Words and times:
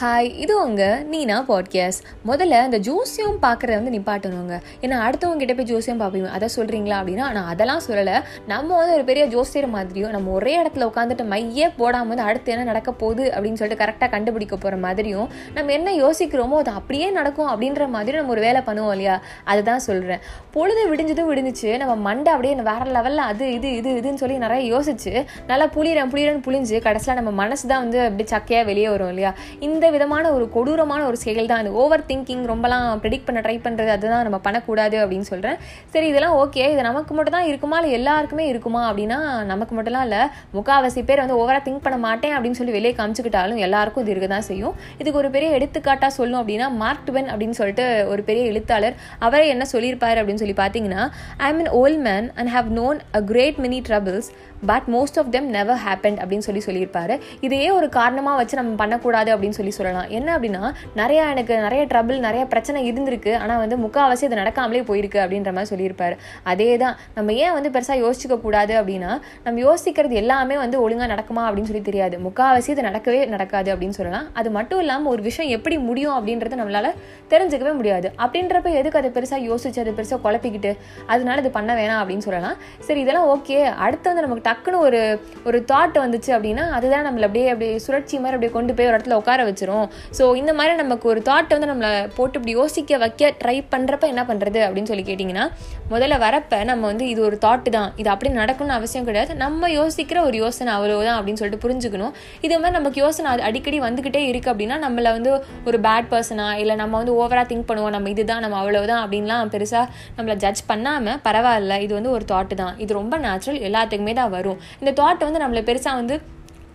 Hi 0.00 0.28
இது 0.34 0.64
உங்க 0.64 1.02
நீனா 1.08 1.44
podcast 1.48 2.04
முதல்ல 2.28 2.58
இந்த 2.64 2.78
ஜோசியம் 2.78 3.34
பார்க்குறத 3.42 3.74
வந்து 3.78 3.92
நிப்பாட்டணுங்க. 3.96 4.54
ஏன்னா 4.82 4.96
அடுத்தவங்க 5.06 5.36
கிட்ட 5.36 5.54
போய் 5.54 5.68
ஜோசியம் 5.70 6.00
பார்ப்பீங்க. 6.00 6.28
அதை 6.36 6.48
சொல்கிறீங்களா 6.56 6.96
அப்படின்னா 7.00 7.26
நான் 7.36 7.48
அதெல்லாம் 7.52 7.82
சொல்லலை. 7.88 8.14
நம்ம 8.46 8.76
வந்து 8.76 8.92
ஒரு 8.92 9.04
பெரிய 9.04 9.26
ஜோசியர் 9.26 9.66
மாதிரியும் 9.66 10.10
நம்ம 10.10 10.30
ஒரே 10.30 10.62
இடத்துல 10.62 10.86
உட்காந்துட்டு 10.90 11.24
மையே 11.32 11.66
போடாமல் 11.76 12.08
வந்து 12.08 12.22
அடுத்து 12.22 12.52
என்ன 12.52 12.64
நடக்க 12.64 12.92
போகுது 12.92 13.32
அப்படின்னு 13.34 13.60
சொல்லிட்டு 13.62 13.84
கரெக்டாக 13.84 14.08
கண்டுபிடிக்க 14.14 14.56
போகிற 14.56 14.76
மாதிரியும் 14.76 15.28
நம்ம 15.54 15.72
என்ன 15.72 15.92
யோசிக்கிறோமோ 15.92 16.60
அது 16.62 16.70
அப்படியே 16.70 17.10
நடக்கும் 17.10 17.50
அப்படின்ற 17.52 17.88
மாதிரி 17.88 18.16
நம்ம 18.16 18.30
ஒரு 18.30 18.40
வேலை 18.40 18.62
பண்ணுவோம் 18.66 18.90
இல்லையா? 18.90 19.20
அதுதான் 19.44 19.84
சொல்கிறேன் 19.88 20.22
பொழுது 20.52 20.94
விடிஞ்சதும் 20.94 21.30
விடிஞ்சிச்சு. 21.32 21.76
நம்ம 21.76 21.96
மண்டை 22.08 22.32
அப்படியே 22.32 22.54
வேற 22.54 22.84
லெவலில் 22.98 23.24
அது 23.30 23.52
இது 23.52 23.76
இது 23.76 23.90
இதுன்னு 24.00 24.22
சொல்லி 24.24 24.38
நிறைய 24.38 24.76
யோசிச்சு 24.76 25.14
நல்லா 25.46 25.68
புளியிறேன் 25.76 26.12
புளியிறேன்னு 26.14 26.46
புளிஞ்சு 26.48 26.82
கடைசியில் 26.88 27.16
நம்ம 27.16 27.30
மனசு 27.44 27.66
தான் 27.68 27.84
வந்து 27.86 28.00
அப்படி 28.08 28.28
சக்கையாக 28.36 28.64
வெளியே 28.64 28.88
வரும் 28.88 29.08
இல்லையா? 29.08 29.34
இந்த 29.60 29.88
விதமான 29.94 30.24
ஒரு 30.36 30.46
கொடூரமான 30.56 31.02
ஒரு 31.10 31.18
செயல் 31.24 31.50
தான். 31.50 31.62
அது 31.62 31.70
ஓவர் 31.82 32.04
திங்கிங் 32.10 32.44
ரொம்பலாம் 32.52 32.86
ப்ரெடிக்ட் 33.02 33.26
பண்ண 33.28 33.40
ட்ரை 33.46 33.56
பண்ணுறது 33.66 33.90
அதுதான் 33.96 34.24
நம்ம 34.28 34.40
பண்ணக்கூடாது 34.46 34.96
அப்படின்னு 35.02 35.28
சொல்கிறேன் 35.32 35.58
சரி 35.94 36.08
இதெல்லாம் 36.12 36.36
ஓகே 36.42 36.64
இது 36.74 36.82
நமக்கு 36.88 37.12
மட்டும் 37.18 37.36
தான் 37.36 37.48
இருக்குமா? 37.50 37.78
இல்லை 37.80 37.92
எல்லாருக்குமே 37.98 38.46
இருக்குமா? 38.52 38.82
அப்படின்னா 38.90 39.18
நமக்கு 39.52 39.74
மட்டும்லாம் 39.78 40.06
இல்லை. 40.08 40.22
முக்காவாசி 40.56 41.02
பேர் 41.10 41.22
வந்து 41.24 41.38
ஓவராக 41.40 41.62
திங்க் 41.66 41.84
பண்ண 41.86 41.98
மாட்டேன் 42.06 42.34
அப்படின்னு 42.36 42.60
சொல்லி 42.60 42.76
வெளியே 42.78 42.94
காமிச்சுக்கிட்டாலும் 43.00 43.62
எல்லாருக்கும் 43.66 44.04
இது 44.04 44.14
இருக்க 44.14 44.28
தான் 44.34 44.46
செய்யும். 44.50 44.74
இதுக்கு 45.00 45.20
ஒரு 45.22 45.30
பெரிய 45.36 45.50
எடுத்துக்காட்டாக 45.58 46.12
சொல்லணும் 46.18 46.42
அப்படின்னா 46.42 46.68
மார்க் 46.82 47.06
டுவென் 47.08 47.30
அப்படின்னு 47.32 47.58
சொல்லிட்டு 47.60 47.86
ஒரு 48.12 48.22
பெரிய 48.28 48.44
எழுத்தாளர் 48.52 48.96
அவரே 49.28 49.46
என்ன 49.54 49.64
சொல்லியிருப்பார் 49.74 50.20
அப்படின்னு 50.20 50.42
சொல்லி 50.44 50.58
பார்த்தீங்கன்னா 50.62 51.02
I 51.44 51.48
am 51.52 51.60
an 51.64 51.72
old 51.80 52.02
man 52.08 52.28
and 52.38 52.52
have 52.56 52.70
known 52.80 53.00
a 53.18 53.22
great 53.32 53.60
many 53.66 53.80
troubles 53.88 54.30
but 54.70 54.86
most 54.94 55.18
of 55.20 55.28
them 55.34 55.46
never 55.56 55.78
happen 55.84 56.16
அப்படின்னு 56.22 56.46
சொல்லி 56.46 56.62
சொல்லியிருப்பாரு. 56.66 57.14
இதையே 57.46 57.68
ஒரு 57.76 57.86
காரணமாக 57.98 58.38
வச்சு 58.40 58.58
நம்ம 58.60 58.74
பண்ணக்கூடாது 58.82 59.30
அப்படின்னு 59.34 59.58
சொல்லி 59.58 59.72
சொல்லலாம். 59.80 60.08
என்ன 60.18 60.28
அப்படின்னா 60.36 60.62
நிறையா 61.00 61.24
எனக்கு 61.34 61.54
நிறைய 61.66 61.82
ட்ரபிள் 61.92 62.18
நிறைய 62.26 62.44
பிரச்சனை 62.52 62.80
இருந்திருக்கு. 62.90 63.32
ஆனால் 63.42 63.60
வந்து 63.64 63.78
முக்கால்வாசி 63.84 64.26
அது 64.28 64.40
நடக்காமலே 64.42 64.82
போயிருக்கு 64.90 65.20
அப்படின்ற 65.24 65.52
மாதிரி 65.56 65.70
சொல்லியிருப்பாரு. 65.72 66.16
அதே 66.52 66.70
தான் 66.84 66.96
நம்ம 67.18 67.38
ஏன் 67.44 67.54
வந்து 67.58 67.72
பெருசாக 67.76 67.98
யோசிக்க 68.04 68.38
கூடாது 68.46 68.74
அப்படின்னா 68.80 69.12
நம்ம 69.46 69.56
யோசிக்கிறது 69.66 70.16
எல்லாமே 70.22 70.58
வந்து 70.64 70.76
ஒழுங்காக 70.84 71.10
நடக்குமா 71.14 71.44
அப்படின்னு 71.48 71.70
சொல்லி 71.72 71.84
தெரியாது. 71.90 72.16
முக்கால்வாசி 72.26 72.72
அது 72.76 72.88
நடக்கவே 72.90 73.20
நடக்காது 73.34 73.68
அப்படின்னு 73.74 73.98
சொல்லலாம். 74.00 74.26
அது 74.40 74.48
மட்டும் 74.58 74.82
இல்லாமல் 74.84 75.12
ஒரு 75.14 75.22
விஷயம் 75.28 75.52
எப்படி 75.56 75.78
முடியும் 75.88 76.16
அப்படின்றத 76.18 76.56
நம்மளால 76.62 76.88
தெரிஞ்சுக்கவே 77.32 77.74
முடியாது. 77.80 78.08
அப்படின்றப்ப 78.24 78.68
எதுக்கு 78.80 79.00
அதை 79.02 79.10
பெருசாக 79.16 79.42
யோசிச்சு 79.50 79.82
அதை 79.84 79.92
பெருசாக 79.98 80.20
குழப்பிக்கிட்டு 80.26 80.72
அதனால 81.12 81.36
இது 81.42 81.50
பண்ண 81.58 81.70
வேணாம் 81.80 82.00
அப்படின்னு 82.02 82.26
சொல்லலாம். 82.26 82.56
சரி 82.86 83.00
இதெல்லாம் 83.04 83.28
ஓகே 83.34 83.58
அடுத்து 83.86 84.06
வந்து 84.10 84.24
நமக்கு 84.26 84.46
டக்குன்னு 84.48 84.80
ஒரு 84.86 85.00
ஒரு 85.48 85.58
தாட் 85.70 85.96
வந்துச்சு 86.04 86.30
அப்படின்னா 86.36 86.64
அதுதான் 86.76 87.06
நம்மளை 87.08 87.26
அப்படியே 87.28 87.46
அப்படியே 87.52 87.74
சுழற்சி 87.84 88.16
மாதிரி 88.24 88.36
அப்படியே 88.36 88.52
கொண்டு 88.56 88.74
போய் 88.78 88.88
ஒரு 88.88 88.96
இடத்துல 88.96 89.18
உட்கார 89.20 89.44
வச்சிரும். 89.48 89.69
ஸோ 90.18 90.24
இந்த 90.40 90.52
மாதிரி 90.58 90.74
நமக்கு 90.82 91.06
ஒரு 91.12 91.20
தாட் 91.28 91.54
வந்து 91.56 91.68
நம்மளை 91.70 91.90
போட்டு 92.16 92.36
இப்படி 92.40 92.54
யோசிக்க 92.60 92.98
வைக்க 93.04 93.32
ட்ரை 93.42 93.56
பண்ணுறப்ப 93.74 94.04
என்ன 94.12 94.22
பண்ணுறது 94.30 94.60
அப்படின்னு 94.66 94.90
சொல்லி 94.92 95.06
கேட்டிங்கன்னா 95.10 95.46
முதல்ல 95.92 96.16
வரப்ப 96.24 96.58
நம்ம 96.70 96.82
வந்து 96.90 97.04
இது 97.12 97.20
ஒரு 97.28 97.36
தாட்டு 97.44 97.70
தான். 97.76 97.90
இது 98.00 98.08
அப்படி 98.14 98.30
நடக்கணும்னு 98.40 98.76
அவசியம் 98.78 99.06
கிடையாது. 99.08 99.32
நம்ம 99.44 99.68
யோசிக்கிற 99.78 100.18
ஒரு 100.28 100.36
யோசனை 100.44 100.70
அவ்வளோதான் 100.76 101.16
அப்படின்னு 101.18 101.40
சொல்லிட்டு 101.40 101.62
புரிஞ்சுக்கணும். 101.64 102.12
இது 102.46 102.52
மாதிரி 102.60 102.76
நமக்கு 102.78 103.00
யோசனை 103.04 103.28
அது 103.32 103.42
அடிக்கடி 103.48 103.80
வந்துக்கிட்டே 103.86 104.22
இருக்குது 104.30 104.52
அப்படின்னா 104.52 104.78
நம்மளை 104.86 105.12
வந்து 105.16 105.32
ஒரு 105.68 105.78
பேட் 105.86 106.10
பர்சனா 106.12 106.48
இல்லை 106.62 106.76
நம்ம 106.82 106.96
வந்து 107.00 107.14
ஓவராக 107.20 107.46
திங்க் 107.52 107.68
பண்ணுவோம் 107.70 107.94
நம்ம 107.96 108.10
இதுதான் 108.14 108.44
நம்ம 108.46 108.58
அவ்வளோதான் 108.62 109.02
அப்படின்லாம் 109.04 109.52
பெருசாக 109.54 109.86
நம்மளை 110.18 110.36
ஜட்ஜ் 110.44 110.62
பண்ணாமல் 110.72 111.18
பரவாயில்ல. 111.28 111.76
இது 111.86 111.92
வந்து 111.98 112.12
ஒரு 112.16 112.26
தாட்டு 112.32 112.56
தான். 112.62 112.74
இது 112.84 113.00
ரொம்ப 113.00 113.18
நேச்சுரல் 113.26 113.62
எல்லாத்துக்குமே 113.68 114.14
தான் 114.20 114.32
வரும். 114.36 114.60
இந்த 114.82 114.92
தாட் 115.02 115.26
வந்து 115.28 115.42
நம்மளை 115.44 115.64
பெருசாக 115.70 116.00
வந்து 116.02 116.16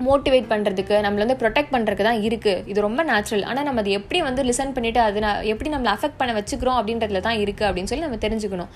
மோட்டிவேட் 0.07 0.49
பண்ணுறதுக்கு 0.51 0.95
நம்மளை 1.05 1.23
வந்து 1.25 1.39
ப்ரொடெக்ட் 1.41 1.73
பண்ணுறதுக்கு 1.73 2.07
தான் 2.09 2.21
இருக்குது 2.27 2.63
இது 2.71 2.79
ரொம்ப 2.87 3.01
நேச்சுரல் 3.09 3.45
ஆனால் 3.49 3.65
நம்ம 3.67 3.81
அதை 3.83 3.91
எப்படி 3.99 4.19
வந்து 4.27 4.43
லிசன் 4.49 4.75
பண்ணிவிட்டு 4.77 5.01
அது 5.07 5.19
எப்படி 5.53 5.69
நம்மளை 5.75 5.91
அஃபெக்ட் 5.95 6.19
பண்ண 6.21 6.33
வச்சுக்கிறோம் 6.37 6.77
அப்படின்றதுல 6.79 7.21
தான் 7.27 7.39
இருக்குது 7.43 7.67
அப்படின்னு 7.69 7.91
சொல்லி 7.91 8.05
நம்ம 8.07 8.19
தெரிஞ்சுக்கணும். 8.25 8.71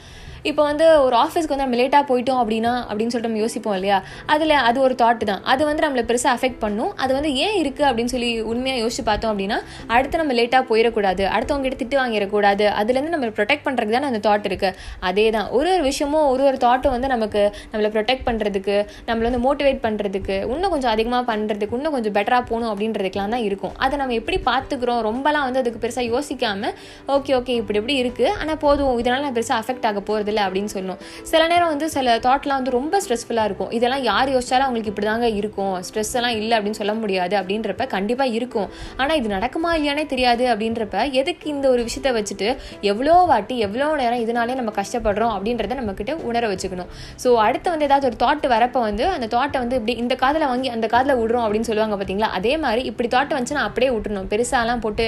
இப்போ 0.49 0.61
வந்து 0.69 0.85
ஒரு 1.05 1.15
ஆஃபீஸ்க்கு 1.23 1.53
வந்து 1.53 1.65
நம்ம 1.65 1.77
லேட்டாக 1.79 2.03
போயிட்டோம் 2.09 2.39
அப்படின்னா 2.41 2.73
அப்படின்னு 2.89 3.11
சொல்லிட்டு 3.13 3.31
நம்ம 3.31 3.41
யோசிப்போம் 3.43 3.75
இல்லையா? 3.77 3.97
அதில் 4.33 4.53
அது 4.67 4.77
ஒரு 4.85 4.95
தாட் 5.01 5.23
தான். 5.29 5.41
அது 5.53 5.61
வந்து 5.69 5.83
நம்மளை 5.85 6.03
பெருசாக 6.09 6.31
அஃபெக்ட் 6.37 6.61
பண்ணும். 6.61 6.91
அது 7.03 7.11
வந்து 7.17 7.31
ஏன் 7.45 7.57
இருக்குது 7.61 7.87
அப்படின்னு 7.89 8.11
சொல்லி 8.13 8.29
உண்மையாக 8.51 8.81
யோசிச்சு 8.83 9.03
பார்த்தோம் 9.09 9.31
அப்படின்னா 9.33 9.57
அடுத்து 9.95 10.21
நம்ம 10.21 10.35
லேட்டாக 10.39 10.63
போயிடக்கூடாது. 10.69 11.23
அடுத்தவங்ககிட்ட 11.35 11.79
திட்டு 11.81 11.97
வாங்கிடக்கூடாது. 12.01 12.65
அதுலேருந்து 12.81 13.13
நம்ம 13.15 13.29
ப்ரொடெக்ட் 13.39 13.65
பண்ணுறதுக்கு 13.67 13.97
தான் 13.97 14.09
அந்த 14.11 14.21
தாட் 14.29 14.47
இருக்குது 14.51 14.77
அதே 15.09 15.27
தான். 15.37 15.49
ஒரு 15.57 15.69
ஒரு 15.75 15.83
விஷயமும் 15.89 16.27
ஒரு 16.33 16.45
ஒரு 16.51 16.59
தாட்டும் 16.65 16.95
வந்து 16.97 17.09
நமக்கு 17.15 17.43
நம்மளை 17.73 17.91
ப்ரொடெக்ட் 17.97 18.25
பண்ணுறதுக்கு 18.29 18.77
நம்மளை 19.09 19.27
வந்து 19.29 19.43
மோட்டிவேட் 19.47 19.83
பண்ணுறதுக்கு 19.87 20.37
இன்னும் 20.53 20.73
கொஞ்சம் 20.75 20.93
அதிகமாக 21.09 21.25
பண்ணுறதுக்கு 21.31 21.75
இன்னும் 21.77 21.93
கொஞ்சம் 21.95 22.15
பெட்டராக 22.17 22.43
போகணும் 22.49 22.69
அப்படின்றதுக்கெலாம் 22.71 23.33
தான் 23.35 23.45
இருக்கும். 23.47 23.73
அதை 23.83 23.95
நம்ம 24.01 24.13
எப்படி 24.19 24.37
பார்த்துக்கிறோம்? 24.49 24.99
ரொம்பலாம் 25.07 25.45
வந்து 25.47 25.59
அதுக்கு 25.61 25.79
பெருசாக 25.83 26.05
யோசிக்காமல் 26.13 26.73
ஓகே 27.15 27.31
ஓகே 27.37 27.53
இப்படி 27.61 27.77
இப்படி 27.81 27.95
இருக்குது 28.01 28.33
ஆனால் 28.41 28.59
போதும் 28.63 28.91
இதனால் 29.01 29.23
நான் 29.25 29.35
பெருசாக 29.37 29.57
அஃபெக்ட் 29.61 29.85
ஆக 29.89 30.01
போகிறது 30.09 30.31
இல்லை 30.31 30.43
அப்படின்னு 30.47 30.71
சொல்லணும் 30.75 30.99
சில 31.31 31.41
நேரம் 31.51 31.71
வந்து 31.73 31.87
சில 31.95 32.17
தாட்லாம் 32.25 32.59
வந்து 32.61 32.73
ரொம்ப 32.77 32.99
ஸ்ட்ரெஸ்ஃபுல்லாக 33.05 33.49
இருக்கும். 33.49 33.71
இதெல்லாம் 33.77 34.03
யார் 34.09 34.33
யோசிச்சாலும் 34.35 34.67
அவங்களுக்கு 34.67 34.91
இப்படி 34.93 35.07
தாங்க 35.11 35.29
இருக்கும். 35.39 35.75
ஸ்ட்ரெஸ் 35.87 36.13
எல்லாம் 36.19 36.35
இல்லை 36.41 36.53
அப்படின்னு 36.57 36.79
சொல்ல 36.81 36.95
முடியாது 37.01 37.37
அப்படின்றப்ப 37.41 37.87
கண்டிப்பாக 37.95 38.35
இருக்கும். 38.37 38.69
ஆனால் 39.01 39.17
இது 39.21 39.29
நடக்குமா 39.35 39.71
இல்லையானே 39.79 40.05
தெரியாது 40.13 40.45
அப்படின்றப்ப 40.53 41.07
எதுக்கு 41.21 41.47
இந்த 41.55 41.65
ஒரு 41.73 41.83
விஷயத்தை 41.89 42.13
வச்சுட்டு 42.19 42.49
எவ்வளோ 42.91 43.17
வாட்டி 43.33 43.57
எவ்வளோ 43.69 43.89
நேரம் 44.03 44.23
இதனாலே 44.25 44.57
நம்ம 44.61 44.73
கஷ்டப்படுறோம் 44.79 45.33
அப்படின்றத 45.37 45.79
நம்மக்கிட்ட 45.81 46.15
உணர 46.31 46.45
வச்சுக்கணும். 46.53 46.91
ஸோ 47.25 47.31
அடுத்து 47.47 47.67
வந்து 47.75 47.87
ஏதாவது 47.89 48.07
ஒரு 48.11 48.19
தாட் 48.25 48.47
வரப்போ 48.55 48.79
வந்து 48.89 49.05
அந்த 49.17 49.29
தாட்டை 49.35 49.57
வந்து 49.65 49.77
இப்படி 49.79 49.95
இந்த 50.05 50.13
காதில் 50.25 50.47
வாங்கி 50.51 50.69
அந்த 50.75 50.85
காதில் 50.91 50.98
விடுறோம் 51.21 51.45
அப்படின்னு 51.45 51.67
சொல்லுவாங்க 51.69 51.95
பார்த்தீங்களா 51.99 52.29
அதே 52.37 52.53
மாதிரி 52.63 52.81
இப்படி 52.89 53.09
தாட் 53.15 53.33
வந்துச்சுன்னா 53.35 53.63
அப்படியே 53.67 53.89
விட்டுணும் 53.95 54.27
பெருசாலாம் 54.31 54.81
போட்டு 54.85 55.05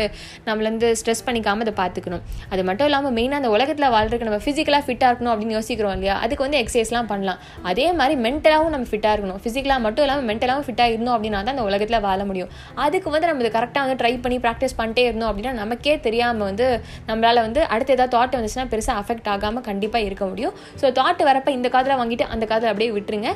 நம்மளேருந்து 0.47 0.89
ஸ்ட்ரெஸ் 0.99 1.23
பண்ணிக்காமல் 1.27 1.65
அதை 1.65 1.73
பார்த்துக்கணும். 1.81 2.23
அது 2.53 2.61
மட்டும் 2.69 2.87
இல்லாமல் 2.89 3.13
மெயினாக 3.17 3.41
அந்த 3.41 3.49
உலகத்தில் 3.55 3.89
வாழ்றதுக்கு 3.95 4.27
நம்ம 4.29 4.39
ஃபிசிக்கலாக 4.45 4.83
ஃபிட்டாக 4.87 5.09
இருக்கணும் 5.11 5.33
அப்படின்னு 5.33 5.55
யோசிக்கிறோம் 5.57 5.95
இல்லையா? 5.97 6.15
அதுக்கு 6.25 6.45
வந்து 6.47 6.59
எக்ஸசைஸ்லாம் 6.63 7.09
பண்ணலாம். 7.11 7.39
அதே 7.71 7.87
மாதிரி 7.99 8.15
மென்டலாகவும் 8.25 8.73
நம்ம 8.75 8.87
ஃபிட்டாக 8.91 9.13
இருக்கணும். 9.15 9.39
ஃபிசிக்கலாக 9.45 9.81
மட்டும் 9.85 10.05
இல்லாமல் 10.05 10.27
மென்டலாகவும் 10.31 10.67
ஃபிட்டாக 10.67 10.93
இருந்தோம் 10.95 11.15
அப்படின்னா 11.17 11.41
தான் 11.47 11.55
அந்த 11.55 11.65
உலகத்தில் 11.69 12.01
வாழ 12.07 12.19
முடியும். 12.31 12.51
அதுக்கு 12.85 13.13
வந்து 13.15 13.29
நம்ம 13.31 13.45
இது 13.45 13.51
கரெக்டாக 13.57 13.83
வந்து 13.85 13.99
ட்ரை 14.03 14.13
பண்ணி 14.25 14.39
ப்ராக்டிஸ் 14.45 14.77
பண்ணிட்டே 14.81 15.05
இருந்தோம் 15.09 15.29
அப்படின்னா 15.31 15.53
நமக்கே 15.61 15.95
தெரியாமல் 16.07 16.47
வந்து 16.49 16.67
நம்மளால் 17.09 17.43
வந்து 17.47 17.61
அடுத்த 17.73 17.97
ஏதாவது 17.97 18.13
தாட் 18.17 18.35
வந்துச்சுன்னா 18.39 18.67
பெருசாக 18.73 18.95
அஃபெக்ட் 19.03 19.29
ஆகாமல் 19.35 19.65
கண்டிப்பாக 19.69 20.07
இருக்க 20.09 20.23
முடியும். 20.31 20.55
ஸோ 20.81 20.91
தாட் 20.99 21.23
வரப்போ 21.29 21.51
இந்த 21.57 21.67
காதில் 21.75 21.99
வாங்கிட்டு 22.01 22.27
அந்த 22.33 22.45
காதில் 22.51 22.71
அப்படியே 22.71 22.91
விட்டுருங்க. 22.97 23.29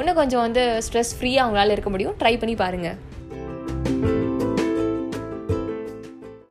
இன்னும் 0.00 0.18
கொஞ்சம் 0.20 0.42
வந்து 0.46 0.62
ஸ்ட்ரெஸ் 0.86 1.12
ஃப்ரீயாக 1.16 1.44
அவங்களால 1.44 1.74
இருக்க 1.78 1.92
முடியும். 1.94 2.18
ட்ரை 2.22 2.34
பண்ணி 2.42 2.56
பாருங்கள் 2.64 2.98